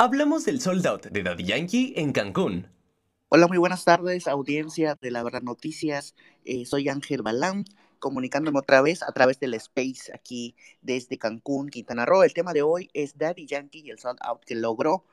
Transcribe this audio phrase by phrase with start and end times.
[0.00, 2.68] Hablamos del sold out de Daddy Yankee en Cancún.
[3.30, 6.14] Hola, muy buenas tardes, audiencia de La Verdad Noticias.
[6.44, 7.64] Eh, soy Ángel Balán,
[7.98, 12.22] comunicándome otra vez a través del Space aquí desde Cancún, Quintana Roo.
[12.22, 15.04] El tema de hoy es Daddy Yankee y el sold out que logró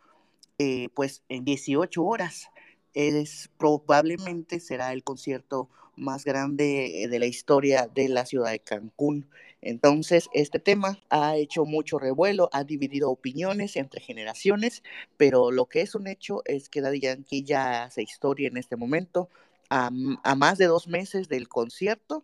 [0.60, 2.50] eh, pues en 18 horas.
[2.94, 8.60] Es, probablemente será el concierto más grande eh, de la historia de la ciudad de
[8.60, 9.28] Cancún.
[9.66, 14.84] Entonces, este tema ha hecho mucho revuelo, ha dividido opiniones entre generaciones,
[15.18, 18.76] pero lo que es un hecho es que Daddy Yankee ya hace historia en este
[18.76, 19.28] momento.
[19.72, 22.24] A, más de dos meses del concierto,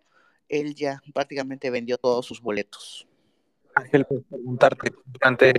[0.50, 3.08] él ya prácticamente vendió todos sus boletos.
[3.74, 5.54] Ángel, pues preguntarte, durante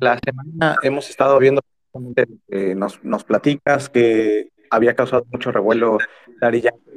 [0.00, 1.62] la semana hemos estado viendo,
[2.48, 5.98] eh, nos, nos platicas que había causado mucho revuelo
[6.40, 6.88] Daddy Yankee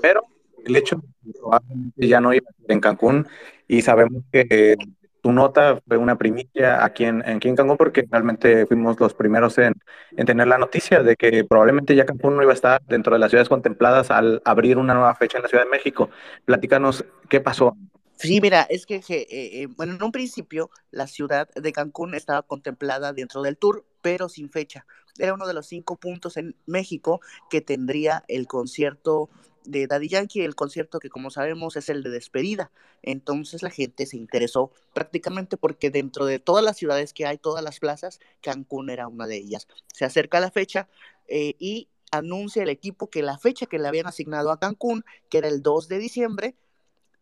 [0.00, 0.26] pero
[0.64, 1.02] el hecho
[1.38, 3.26] probablemente ya no iba en Cancún
[3.68, 4.76] y sabemos que
[5.20, 9.56] tu nota fue una primicia aquí en, aquí en Cancún porque realmente fuimos los primeros
[9.56, 9.74] en,
[10.16, 13.20] en, tener la noticia de que probablemente ya Cancún no iba a estar dentro de
[13.20, 16.10] las ciudades contempladas al abrir una nueva fecha en la Ciudad de México.
[16.44, 17.74] Platícanos qué pasó.
[18.16, 22.42] Sí, mira, es que, eh, eh, bueno, en un principio la ciudad de Cancún estaba
[22.42, 24.86] contemplada dentro del tour, pero sin fecha.
[25.18, 27.20] Era uno de los cinco puntos en México
[27.50, 29.30] que tendría el concierto
[29.64, 32.70] de Daddy Yankee, el concierto que como sabemos es el de despedida.
[33.02, 37.64] Entonces la gente se interesó prácticamente porque dentro de todas las ciudades que hay, todas
[37.64, 39.68] las plazas, Cancún era una de ellas.
[39.92, 40.88] Se acerca la fecha
[41.28, 45.38] eh, y anuncia el equipo que la fecha que le habían asignado a Cancún, que
[45.38, 46.54] era el 2 de diciembre,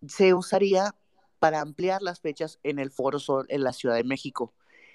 [0.07, 0.95] se usaría
[1.39, 4.53] para ampliar las fechas en el Foro Sol en la Ciudad de México.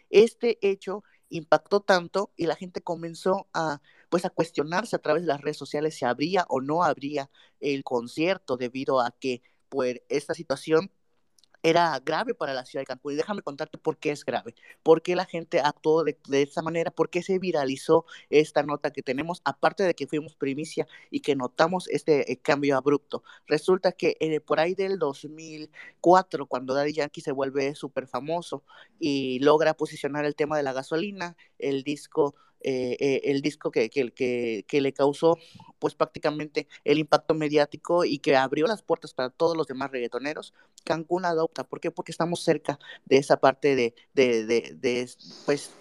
[0.09, 5.27] Este hecho impactó tanto y la gente comenzó a pues a cuestionarse a través de
[5.27, 10.33] las redes sociales si habría o no habría el concierto debido a que pues esta
[10.33, 10.91] situación
[11.63, 13.13] era grave para la ciudad de Cancún.
[13.13, 16.61] Y déjame contarte por qué es grave, por qué la gente actuó de, de, esa
[16.61, 21.21] manera, por qué se viralizó esta nota que tenemos, aparte de que fuimos primicia y
[21.21, 23.23] que notamos este eh, cambio abrupto.
[23.47, 28.63] Resulta que eh, por ahí del 2004, cuando Daddy Yankee se vuelve súper famoso
[28.99, 33.89] y logra posicionar el tema de la gasolina, el disco eh, eh, el disco que,
[33.89, 35.37] que, que, que, le causó
[35.79, 40.53] pues prácticamente el impacto mediático y que abrió las puertas para todos los demás reggaetoneros,
[40.83, 41.63] Cancún adopta.
[41.63, 41.91] ¿Por qué?
[41.91, 45.09] Porque estamos cerca de esa parte de, de, de, de
[45.45, 45.71] pues,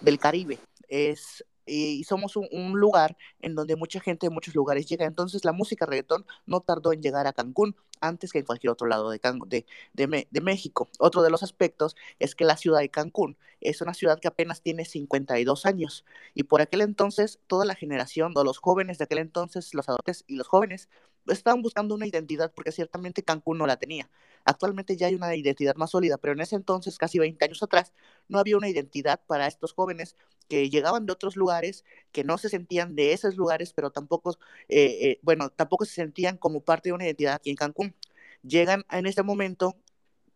[0.00, 0.58] del Caribe.
[0.88, 5.04] Es y somos un, lugar en donde mucha gente de muchos lugares llega.
[5.04, 8.86] Entonces la música reggaetón no tardó en llegar a Cancún antes que en cualquier otro
[8.86, 10.88] lado de, de, de, de, México.
[10.98, 14.62] Otro de los aspectos es que la ciudad de Cancún es una ciudad que apenas
[14.62, 19.18] tiene 52 años y por aquel entonces toda la generación, o los jóvenes de aquel
[19.18, 20.88] entonces, los adultos y los jóvenes,
[21.28, 24.10] estaban buscando una identidad porque ciertamente Cancún no la tenía.
[24.44, 27.92] Actualmente ya hay una identidad más sólida, pero en ese entonces, casi 20 años atrás,
[28.28, 30.16] no había una identidad para estos jóvenes
[30.48, 34.38] que llegaban de otros lugares, que no se sentían de esos lugares, pero tampoco,
[34.68, 37.94] eh, eh, bueno, tampoco se sentían como parte de una identidad aquí en Cancún.
[38.42, 39.74] Llegan en este momento,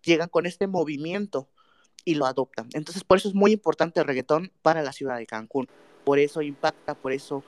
[0.03, 1.49] llegan con este movimiento
[2.05, 2.69] y lo adoptan.
[2.73, 5.69] Entonces, por eso es muy importante el reggaetón para la ciudad de Cancún.
[6.05, 7.45] Por eso impacta, por eso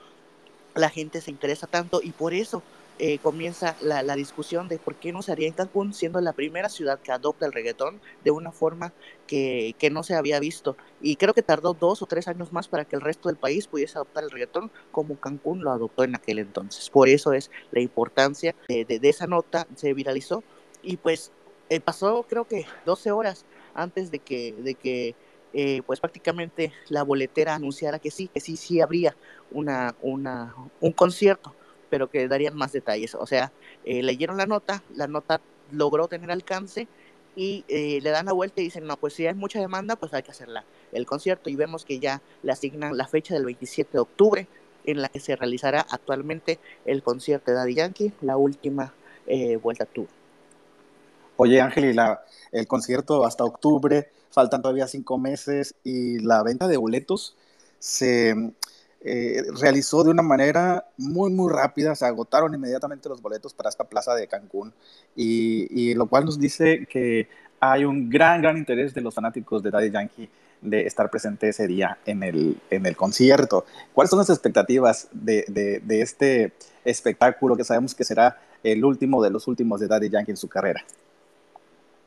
[0.75, 2.63] la gente se interesa tanto y por eso
[2.99, 6.33] eh, comienza la, la, discusión de por qué no se haría en Cancún, siendo la
[6.33, 8.93] primera ciudad que adopta el reggaetón de una forma
[9.27, 10.77] que, que, no se había visto.
[11.01, 13.67] Y creo que tardó dos o tres años más para que el resto del país
[13.67, 16.89] pudiese adoptar el reggaetón como Cancún lo adoptó en aquel entonces.
[16.89, 20.43] Por eso es la importancia de, de, de esa nota, se viralizó
[20.83, 21.31] y pues
[21.69, 25.15] eh, pasó creo que 12 horas antes de que, de que
[25.53, 29.15] eh, pues prácticamente la boletera anunciara que sí, que sí, sí habría
[29.51, 31.55] una, una, un concierto
[31.93, 33.13] pero que darían más detalles.
[33.13, 33.51] O sea,
[33.85, 35.39] eh, leyeron la nota, la nota
[35.71, 36.87] logró tener alcance
[37.35, 40.11] y eh, le dan la vuelta y dicen, no, pues si hay mucha demanda, pues
[40.11, 43.91] hay que hacerla el concierto y vemos que ya le asignan la fecha del 27
[43.91, 44.47] de octubre
[44.85, 48.91] en la que se realizará actualmente el concierto de Daddy Yankee, la última
[49.27, 50.07] eh, vuelta tour.
[51.37, 56.67] Oye Ángel, y la, el concierto hasta octubre, faltan todavía cinco meses y la venta
[56.67, 57.35] de boletos
[57.77, 58.33] se,
[59.03, 61.93] eh, realizó de una manera muy, muy rápida.
[61.95, 64.73] Se agotaron inmediatamente los boletos para esta plaza de Cancún,
[65.15, 67.27] y, lo cual nos dice que
[67.59, 70.29] hay un gran, gran interés de los fanáticos de Daddy Yankee
[70.61, 73.65] de estar presente ese día en el, en el concierto.
[73.93, 76.53] ¿Cuáles son las expectativas de, de, de este
[76.85, 80.47] espectáculo que sabemos que será el último de los últimos de Daddy Yankee en su
[80.47, 80.83] carrera?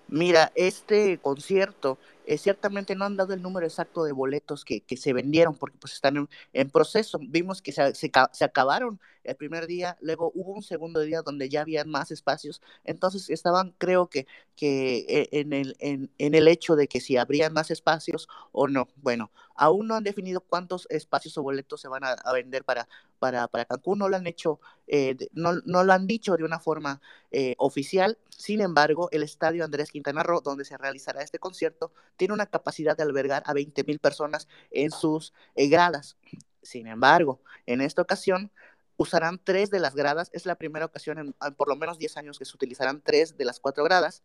[0.08, 4.96] Mira, este concierto eh, ciertamente no han dado el número exacto de boletos que, que
[4.96, 7.19] se vendieron porque pues están en, proceso.
[7.23, 11.62] Vimos que se, se, acabaron el primer día, luego hubo un segundo día donde ya
[11.62, 14.26] había más espacios, entonces estaban creo que,
[14.56, 18.69] que eh, en, el, en, en el hecho de que si habrían más espacios o
[18.69, 18.88] no.
[18.96, 22.88] Bueno, aún no han definido cuántos espacios o boletos se van a, a vender para,
[23.19, 26.61] para, para, Cancún, no lo han hecho, eh, no, no, lo han dicho de una
[26.61, 27.00] forma
[27.31, 32.35] eh, oficial, sin embargo, el estadio Andrés Quintana Roo, donde se realizará este concierto, tiene
[32.35, 36.19] una capacidad de albergar a 20 mil personas en sus eh, gradas.
[36.62, 38.53] Sin embargo, en esta ocasión
[38.99, 40.29] usarán tres de las gradas.
[40.35, 43.47] Es la primera ocasión en, por lo menos 10 años que se utilizarán tres de
[43.47, 44.23] las cuatro gradas.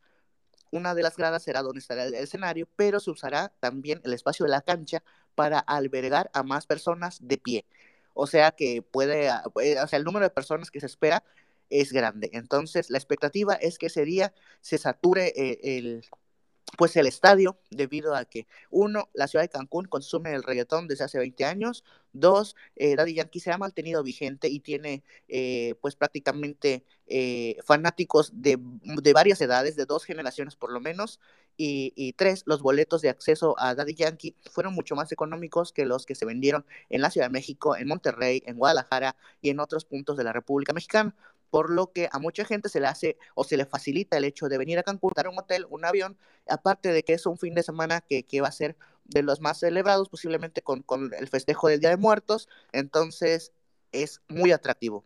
[0.71, 4.45] Una de las gradas será donde estará el escenario, pero se usará también el espacio
[4.45, 5.03] de la cancha
[5.35, 7.65] para albergar a más personas de pie.
[8.13, 11.23] O sea que puede, o sea, el número de personas que se espera
[11.71, 12.29] es grande.
[12.33, 16.03] Entonces, la expectativa es que ese día se sature eh, el,
[16.77, 21.03] pues el estadio, debido a que, uno, la ciudad de Cancún consume el reggaetón desde
[21.03, 21.83] hace 20 años,
[22.13, 28.31] dos, eh, Daddy Yankee se ha mantenido vigente y tiene, eh, pues prácticamente eh, fanáticos
[28.33, 31.19] de, de, varias edades, de dos generaciones por lo menos,
[31.57, 35.85] y, y, tres, los boletos de acceso a Daddy Yankee fueron mucho más económicos que
[35.85, 39.59] los que se vendieron en la Ciudad de México, en Monterrey, en Guadalajara y en
[39.59, 41.13] otros puntos de la República Mexicana
[41.51, 44.47] por lo que a mucha gente se le hace o se le facilita el hecho
[44.49, 46.17] de venir a Cancún, dar un hotel, un avión,
[46.49, 49.41] aparte de que es un fin de semana que, que va a ser de los
[49.41, 53.51] más celebrados, posiblemente con, con, el festejo del Día de Muertos, entonces
[53.91, 55.03] es muy atractivo.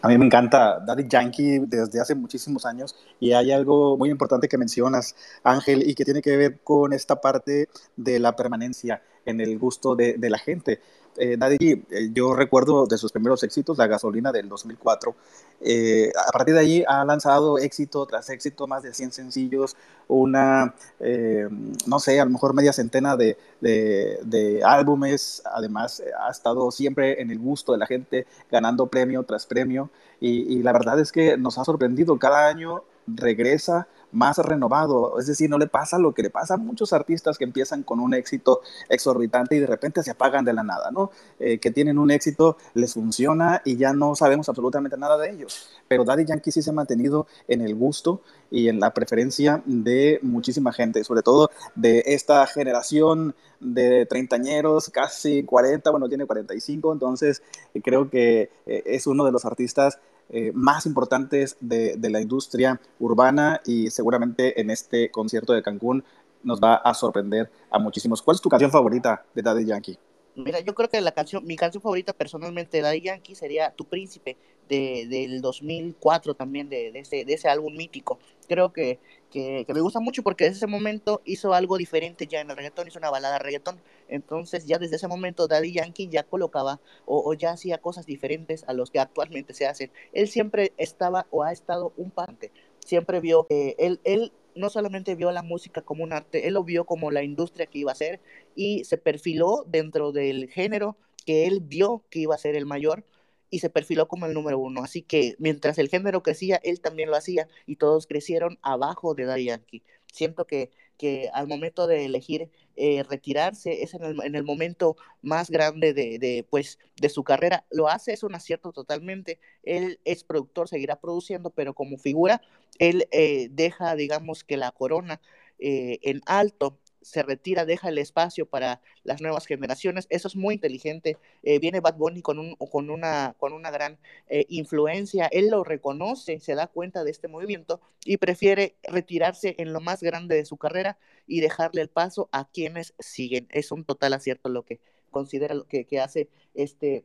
[0.00, 4.48] A mí me encanta Daddy Yankee desde hace muchísimos años y hay algo muy importante
[4.48, 9.40] que mencionas, Ángel, y que tiene que ver con esta parte de la permanencia en
[9.40, 10.80] el gusto de, de la gente
[11.16, 15.14] eh, Daddy, eh, yo recuerdo de sus primeros éxitos, La Gasolina del 2004.
[15.60, 19.76] Eh, a partir de allí ha lanzado éxito tras éxito, más de 100 sencillos,
[20.08, 21.48] una, eh,
[21.86, 25.42] no sé, a lo mejor media centena de, de, álbumes.
[25.46, 29.90] Además, ha estado siempre en el gusto de la gente, ganando premio tras premio.
[30.20, 32.18] Y la verdad es que nos ha sorprendido.
[32.18, 35.18] Cada año regresa más renovado.
[35.18, 38.00] Es decir, no le pasa lo que le pasa a muchos artistas que empiezan con
[38.00, 41.10] un éxito exorbitante y de repente se apagan de la nada, ¿no?
[41.38, 45.68] Eh, que tienen un éxito, les funciona y ya no sabemos absolutamente nada de ellos.
[45.88, 50.20] Pero Daddy Yankee sí se ha mantenido en el gusto y en la preferencia de
[50.22, 57.42] muchísima gente, sobre todo de esta generación de treintañeros, casi 40, bueno, tiene 45, entonces
[57.82, 59.98] creo que eh, es uno de los artistas
[60.30, 66.02] eh, más importantes de, de, la industria urbana y seguramente en este concierto de Cancún
[66.42, 68.22] nos va a sorprender a muchísimos.
[68.22, 69.98] ¿Cuál es tu canción favorita de Daddy Yankee?
[70.36, 73.84] Mira, yo creo que la canción, mi canción favorita personalmente de Daddy Yankee sería Tu
[73.84, 74.36] Príncipe,
[74.68, 78.18] de, del 2004 también, de, ese, de ese álbum mítico.
[78.48, 78.98] Creo que,
[79.30, 82.88] que, me gusta mucho porque desde ese momento hizo algo diferente ya en el reggaetón,
[82.88, 83.80] hizo una balada reggaetón.
[84.08, 88.64] Entonces ya desde ese momento Daddy Yankee ya colocaba o, o ya hacía cosas diferentes
[88.68, 89.90] a los que actualmente se hacen.
[90.12, 92.52] Él siempre estaba o ha estado un parte,
[92.84, 96.64] siempre vio, eh, él, él no solamente vio la música como un arte, él lo
[96.64, 98.20] vio como la industria que iba a ser
[98.54, 103.04] y se perfiló dentro del género que él vio que iba a ser el mayor
[103.50, 104.82] y se perfiló como el número uno.
[104.82, 109.24] Así que mientras el género crecía, él también lo hacía y todos crecieron abajo de
[109.24, 109.82] Daddy Yankee.
[110.12, 114.96] Siento que, que al momento de elegir eh, retirarse es en el, en el, momento
[115.22, 117.64] más grande de, de, pues, de su carrera.
[117.70, 119.40] Lo hace, es un acierto totalmente.
[119.62, 122.42] Él es productor, seguirá produciendo, pero como figura,
[122.78, 125.20] él eh, deja, digamos, que la corona
[125.58, 130.06] eh, en alto se retira, deja el espacio para las nuevas generaciones.
[130.10, 131.18] Eso es muy inteligente.
[131.42, 133.98] Eh, viene Bad Bunny con, un, con, una, con una gran
[134.28, 135.26] eh, influencia.
[135.26, 140.02] Él lo reconoce, se da cuenta de este movimiento y prefiere retirarse en lo más
[140.02, 143.46] grande de su carrera y dejarle el paso a quienes siguen.
[143.50, 147.04] Es un total acierto lo que considera lo que, que hace este,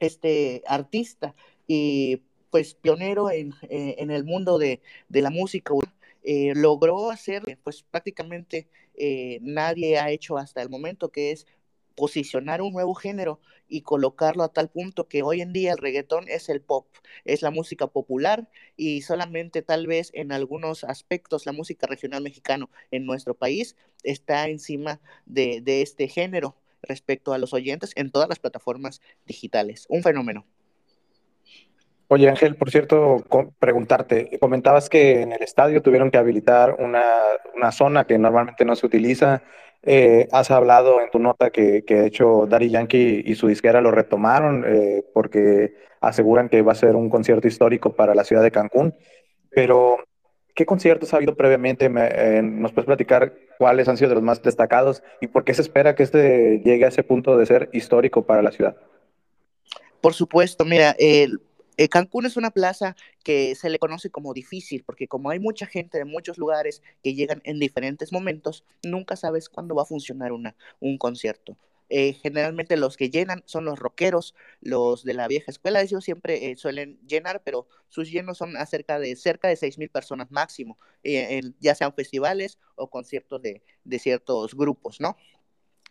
[0.00, 1.34] este artista
[1.66, 5.74] y pues pionero en, eh, en el mundo de, de la música.
[6.28, 11.46] Eh, logró hacer pues prácticamente eh, nadie ha hecho hasta el momento, que es
[11.94, 16.28] posicionar un nuevo género y colocarlo a tal punto que hoy en día el reggaetón
[16.28, 16.88] es el pop,
[17.24, 22.70] es la música popular y solamente tal vez en algunos aspectos la música regional mexicano
[22.90, 28.28] en nuestro país está encima de, de este género respecto a los oyentes en todas
[28.28, 29.86] las plataformas digitales.
[29.88, 30.44] Un fenómeno.
[32.08, 33.24] Oye, Ángel, por cierto,
[33.58, 37.02] preguntarte, comentabas que en el estadio tuvieron que habilitar una,
[37.56, 39.42] una zona que normalmente no se utiliza.
[39.82, 43.80] Eh, has hablado en tu nota que, que, de hecho Daddy Yankee y su disquera
[43.80, 48.42] lo retomaron eh, porque aseguran que va a ser un concierto histórico para la ciudad
[48.42, 48.94] de Cancún.
[49.50, 49.98] Pero
[50.54, 51.90] ¿qué conciertos ha habido previamente?
[51.92, 55.62] Eh, ¿Nos puedes platicar cuáles han sido de los más destacados y por qué se
[55.62, 58.76] espera que este llegue a ese punto de ser histórico para la ciudad?
[60.00, 61.40] Por supuesto, mira, el,
[61.76, 65.66] eh, Cancún es una plaza que se le conoce como difícil, porque como hay mucha
[65.66, 70.32] gente de muchos lugares que llegan en diferentes momentos, nunca sabes cuándo va a funcionar
[70.32, 71.56] una, un concierto.
[71.88, 76.50] Eh, generalmente los que llenan son los rockeros, los de la vieja escuela, ellos siempre
[76.50, 80.78] eh, suelen llenar, pero sus llenos son acerca de cerca de seis mil personas máximo,
[81.60, 85.16] ya sean festivales o conciertos de, de ciertos grupos, ¿no?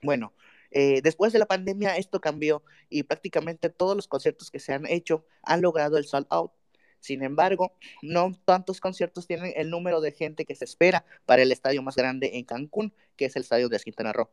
[0.02, 0.34] Bueno,
[0.78, 4.86] eh, después de la pandemia esto cambió y prácticamente todos los conciertos que se han
[4.88, 6.52] hecho han logrado el sold out.
[7.00, 11.54] Sin embargo, no tantos conciertos tienen el número de gente que se espera para el
[11.54, 14.30] estadio más grande en Cancún, que es el estadio de Quintana Roo.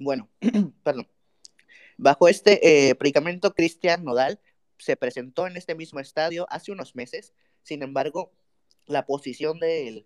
[0.00, 0.28] Bueno,
[0.82, 1.06] perdón.
[1.96, 4.40] Bajo este eh, predicamento, Cristian Nodal
[4.78, 7.32] se presentó en este mismo estadio hace unos meses.
[7.62, 8.32] Sin embargo,
[8.86, 10.04] la posición del...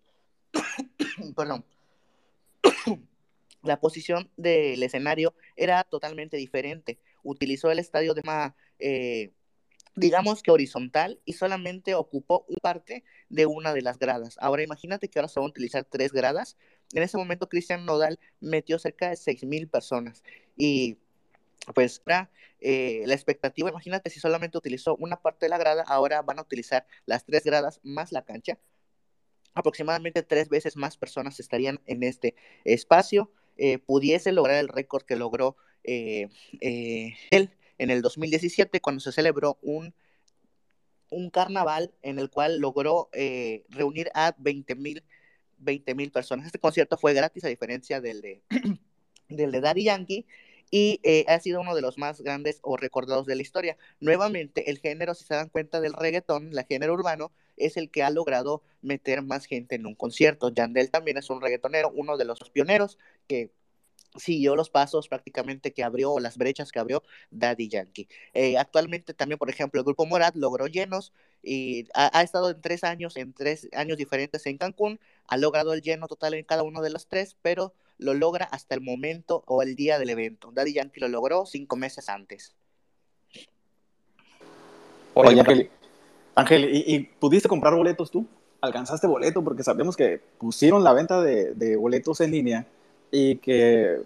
[1.36, 1.64] perdón
[3.62, 6.98] la posición del escenario era totalmente diferente.
[7.22, 9.32] Utilizó el estadio de más, eh,
[9.96, 14.36] digamos que horizontal y solamente ocupó una parte de una de las gradas.
[14.40, 16.56] Ahora imagínate que ahora se van a utilizar tres gradas.
[16.92, 20.22] En ese momento Cristian Nodal metió cerca de 6.000 personas
[20.56, 20.98] y
[21.74, 22.02] pues
[22.60, 26.42] eh, la expectativa, imagínate si solamente utilizó una parte de la grada, ahora van a
[26.42, 28.58] utilizar las tres gradas más la cancha.
[29.54, 32.34] Aproximadamente tres veces más personas estarían en este
[32.64, 33.32] espacio.
[33.58, 36.28] Eh, pudiese lograr el récord que logró eh,
[36.60, 39.94] eh, él en el 2017 cuando se celebró un,
[41.10, 43.10] un carnaval en el cual logró
[43.68, 45.02] reunir a 20 mil
[45.60, 46.46] 20 mil personas.
[46.46, 48.42] Este concierto fue gratis a diferencia del de,
[49.28, 50.26] del de Daddy Yankee
[50.70, 53.76] y ha sido uno de los más grandes o recordados de la historia.
[53.98, 58.02] Nuevamente, el género, si se dan cuenta del reggaetón, el género urbano, es el que
[58.02, 60.50] ha logrado meter más gente en un concierto.
[60.50, 63.50] Yandel también es un reggaetonero, uno de los pioneros que
[64.16, 68.08] siguió los pasos prácticamente que abrió o las brechas que abrió Daddy Yankee.
[68.34, 71.12] Eh, actualmente también, por ejemplo, el grupo Morat logró llenos
[71.42, 75.82] y ha, estado en tres años, en tres años diferentes en Cancún, ha logrado el
[75.82, 79.62] lleno total en cada uno de los tres, pero lo logra hasta el momento o
[79.62, 80.50] el día del evento.
[80.52, 82.54] Daddy Yankee lo logró cinco meses antes.
[85.14, 85.70] Oye,
[86.40, 88.26] Ángel ¿y, pudiste comprar boletos tú?
[88.60, 89.42] ¿Alcanzaste boleto?
[89.42, 92.66] Porque sabemos que pusieron la venta de boletos en línea
[93.10, 94.02] y que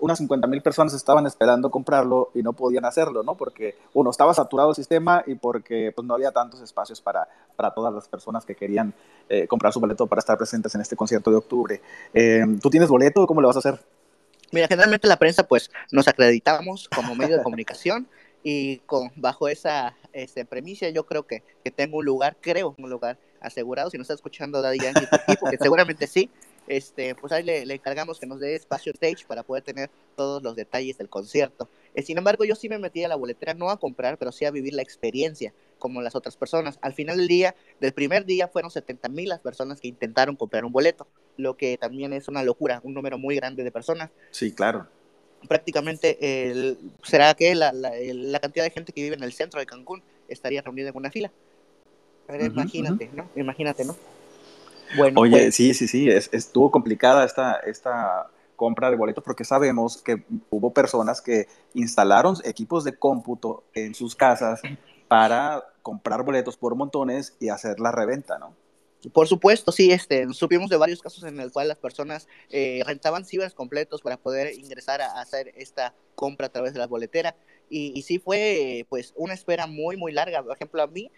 [0.00, 3.34] unas 50 mil personas estaban esperando comprarlo y no podían hacerlo, ¿no?
[3.34, 7.72] Porque, uno, estaba saturado el sistema y porque pues, no había tantos espacios para, para
[7.72, 8.92] todas las personas que querían
[9.28, 11.80] eh, comprar su boleto para estar presentes en este concierto de octubre.
[12.12, 13.26] Eh, ¿Tú tienes boleto?
[13.26, 13.80] ¿Cómo lo vas a hacer?
[14.52, 18.06] Mira, generalmente la prensa, pues, nos acreditamos como medio de comunicación
[18.42, 22.90] y con, bajo esa este, premisa yo creo que, que tengo un lugar, creo, un
[22.90, 23.90] lugar asegurado.
[23.90, 25.06] Si no está escuchando Daddy Yankee,
[25.40, 26.30] porque seguramente sí,
[26.70, 30.54] este, pues ahí le, encargamos que nos dé espacio stage para poder tener todos los
[30.54, 31.68] detalles del concierto.
[31.94, 34.44] Eh, sin embargo, yo sí me metí a la boletera, no a comprar, pero sí
[34.44, 36.78] a vivir la experiencia, como las otras personas.
[36.80, 40.64] Al final del día, del primer día, fueron 70 mil las personas que intentaron comprar
[40.64, 44.10] un boleto, lo que también es una locura, un número muy grande de personas.
[44.30, 44.86] Sí, claro.
[45.48, 49.66] Prácticamente, el, ¿será que la, la, cantidad de gente que vive en el centro de
[49.66, 51.30] Cancún estaría reunida en una fila?
[52.26, 53.28] Pero imagínate, ¿no?
[53.34, 53.96] Imagínate, ¿no?
[55.16, 60.22] Oye, pues sí, sí, sí, estuvo complicada esta, esta compra de boletos porque sabemos que
[60.50, 64.60] hubo personas que instalaron equipos de cómputo en sus casas
[65.08, 68.52] para comprar boletos por montones y hacer la reventa, ¿no?
[69.12, 73.24] Por supuesto, sí, este, supimos de varios casos en el cual las personas eh, rentaban
[73.24, 77.34] cibers completos para poder ingresar a, hacer esta compra a través de la boletera
[77.70, 80.42] y, y sí fue pues una espera muy, muy larga.
[80.42, 81.10] Por ejemplo, a mí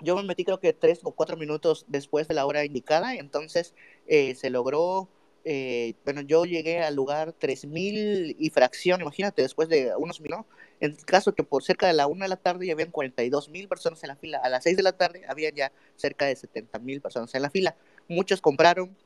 [0.00, 3.74] yo me metí creo que tres o cuatro minutos después de la hora indicada, entonces
[4.06, 5.08] eh, se logró,
[5.44, 10.46] eh, bueno, yo llegué al lugar 3000 y fracción, imagínate, después de unos minutos,
[10.80, 13.48] en el caso que por cerca de la una de la tarde ya habían 42
[13.48, 16.36] mil personas en la fila, a las 6 de la tarde habían ya cerca de
[16.36, 17.76] 70 mil personas en la fila,
[18.08, 18.96] muchos compraron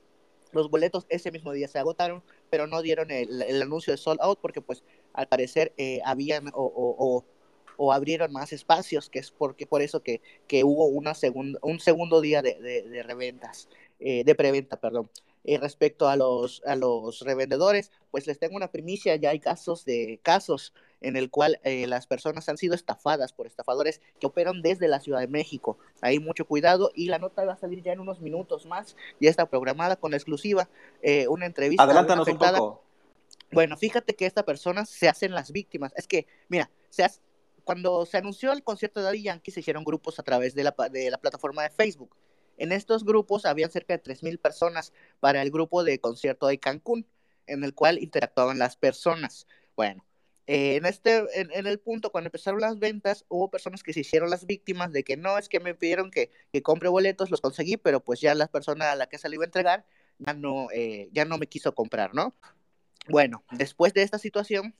[0.53, 4.39] los boletos ese mismo día se agotaron, pero no dieron el, anuncio de sold out
[4.41, 7.25] porque pues al parecer eh, habían o
[7.79, 11.81] o abrieron más espacios, que es porque por eso que, que hubo una segunda, un
[11.81, 13.69] segundo día de, de, reventas,
[14.01, 15.09] eh, de preventa, perdón.
[15.45, 19.85] Eh, respecto a los, a los revendedores, pues les tengo una primicia, ya hay casos
[19.85, 24.63] de casos en el cual eh, las personas han sido estafadas por estafadores que operan
[24.63, 25.79] desde la Ciudad de México.
[26.01, 29.31] Hay mucho cuidado y la nota va a salir ya en unos minutos más, ya
[29.31, 30.69] está programada con exclusiva,
[31.29, 31.85] una entrevista.
[31.85, 32.83] Adelántanos un poco.
[33.51, 35.93] Bueno, fíjate que esta persona se hacen las víctimas.
[35.97, 37.21] Es que, mira, se hace,
[37.65, 40.75] cuando se anunció el concierto de Daddy Yankee, se hicieron grupos a través de la,
[40.91, 42.15] de la plataforma de Facebook.
[42.59, 47.07] En estos grupos había cerca de 3.000 personas para el grupo de concierto de Cancún,
[47.47, 49.47] en el cual interactuaban las personas.
[49.77, 50.05] Bueno,
[50.47, 54.31] eh, en, este, en, el punto, cuando empezaron las ventas, hubo personas que se hicieron
[54.31, 57.77] las víctimas de que no, es que me pidieron que, que compre boletos, los conseguí,
[57.77, 59.87] pero pues ya la persona a la que se le iba a entregar
[60.19, 62.35] ya no, eh, ya no me quiso comprar, ¿no?
[63.09, 64.75] Bueno, después de esta situación,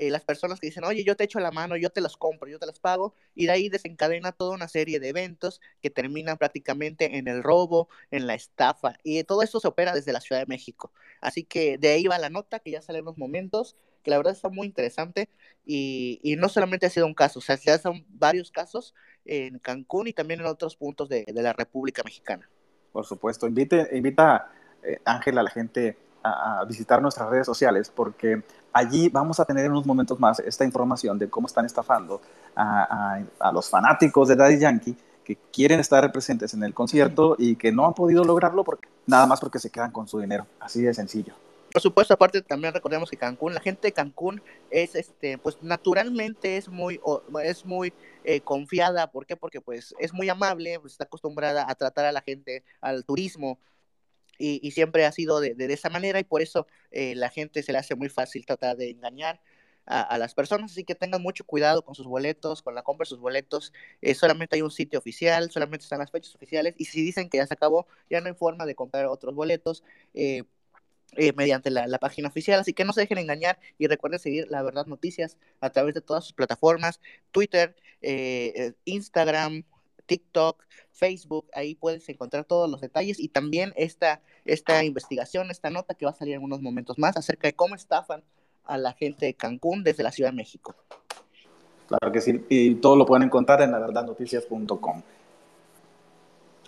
[0.00, 2.48] eh, las personas que dicen, oye, yo te echo la mano, yo te los compro,
[2.48, 6.38] yo te las pago, y de ahí desencadena toda una serie de eventos que terminan
[6.38, 10.40] prácticamente en el robo, en la estafa, y todo esto se opera desde la Ciudad
[10.40, 10.90] de México.
[11.20, 14.32] Así que de ahí va la nota, que ya salen los momentos, que la verdad
[14.32, 15.28] está muy interesante,
[15.66, 18.94] y, y no solamente ha sido un caso, o sea, ya son varios casos
[19.26, 22.48] en Cancún y también en otros puntos de, de la República Mexicana.
[22.90, 24.50] Por supuesto, invite, invita
[24.82, 29.64] eh, Ángel a la gente a, visitar nuestras redes sociales porque allí vamos a tener
[29.64, 32.20] en unos momentos más esta información de cómo están estafando
[32.54, 33.20] a,
[33.52, 37.86] los fanáticos de Daddy Yankee que quieren estar presentes en el concierto y que no
[37.86, 40.46] han podido lograrlo porque, nada más porque se quedan con su dinero.
[40.58, 41.34] Así de sencillo.
[41.72, 46.56] Por supuesto, aparte también recordemos que Cancún, la gente de Cancún es, este, pues naturalmente
[46.56, 47.00] es muy,
[47.44, 47.92] es muy
[48.24, 49.12] eh, confiada.
[49.12, 49.36] ¿Por qué?
[49.36, 53.58] Porque pues es muy amable, pues, está acostumbrada a tratar a la gente, al turismo
[54.40, 57.78] y, siempre ha sido de, esa manera y por eso eh, la gente se le
[57.78, 59.40] hace muy fácil tratar de engañar
[59.86, 63.08] a, las personas, así que tengan mucho cuidado con sus boletos, con la compra de
[63.08, 67.02] sus boletos, eh, solamente hay un sitio oficial, solamente están las fechas oficiales y si
[67.02, 69.82] dicen que ya se acabó, ya no hay forma de comprar otros boletos.
[70.14, 70.44] Eh,
[71.34, 74.62] mediante la, la, página oficial, así que no se dejen engañar y recuerden seguir La
[74.62, 77.00] Verdad Noticias a través de todas sus plataformas,
[77.32, 77.74] Twitter,
[78.84, 79.64] Instagram,
[80.10, 85.94] TikTok, Facebook, ahí puedes encontrar todos los detalles y también esta, esta investigación, esta nota
[85.94, 88.24] que va a salir en unos momentos más acerca de cómo estafan
[88.64, 90.74] a la gente de Cancún desde la Ciudad de México.
[91.86, 95.02] Claro que sí, y todo lo pueden encontrar en laverdadnoticias.com.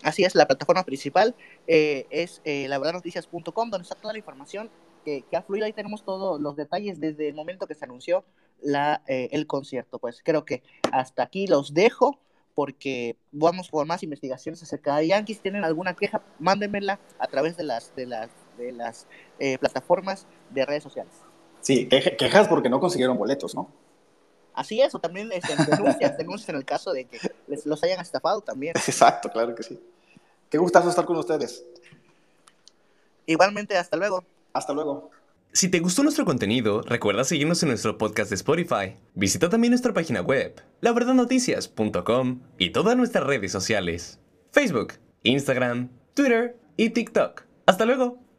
[0.05, 1.35] Así es, la plataforma principal
[1.67, 4.71] eh, es eh, laverdadnoticias.com, donde está toda la información
[5.05, 5.67] que, ha fluido.
[5.67, 8.25] Ahí tenemos todos los detalles desde el momento que se anunció
[8.61, 9.99] la, eh, el concierto.
[9.99, 12.21] Pues creo que hasta aquí los dejo
[12.55, 15.37] porque vamos por más investigaciones acerca de Yankees.
[15.39, 19.07] Si tienen alguna queja, mándenmela a través de las, de las, de las
[19.39, 21.13] eh, plataformas de redes sociales.
[21.61, 23.71] Sí, quejas porque no consiguieron boletos, ¿no?
[24.55, 28.01] Así es, o también este, denuncias, denuncias en el caso de que les, los hayan
[28.01, 28.75] estafado también.
[28.77, 29.81] Exacto, claro que sí.
[30.51, 31.65] Qué gustazo estar con ustedes.
[33.25, 34.25] Igualmente, hasta luego.
[34.53, 35.11] Hasta luego.
[35.55, 38.97] Si te gustó nuestro contenido, recuerda seguirnos en nuestro podcast de Spotify.
[39.15, 44.19] Visita también nuestra página web, laverdadnoticias.com y todas nuestras redes sociales.
[44.51, 47.43] Facebook, Instagram, Twitter y TikTok.
[47.67, 48.32] ¡Hasta luego!